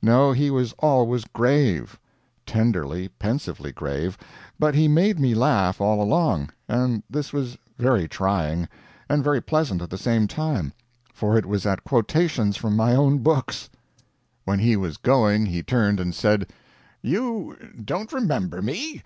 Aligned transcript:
No, 0.00 0.32
he 0.32 0.50
was 0.50 0.72
always 0.78 1.26
grave 1.26 2.00
tenderly, 2.46 3.08
pensively 3.08 3.72
grave; 3.72 4.16
but 4.58 4.74
he 4.74 4.88
made 4.88 5.20
me 5.20 5.34
laugh, 5.34 5.82
all 5.82 6.00
along; 6.00 6.48
and 6.66 7.02
this 7.10 7.30
was 7.30 7.58
very 7.78 8.08
trying 8.08 8.70
and 9.06 9.22
very 9.22 9.42
pleasant 9.42 9.82
at 9.82 9.90
the 9.90 9.98
same 9.98 10.26
time 10.28 10.72
for 11.12 11.36
it 11.36 11.44
was 11.44 11.66
at 11.66 11.84
quotations 11.84 12.56
from 12.56 12.74
my 12.74 12.94
own 12.94 13.18
books. 13.18 13.68
When 14.46 14.60
he 14.60 14.76
was 14.78 14.96
going, 14.96 15.44
he 15.44 15.62
turned 15.62 16.00
and 16.00 16.14
said: 16.14 16.50
"You 17.02 17.54
don't 17.84 18.14
remember 18.14 18.62
me?" 18.62 19.02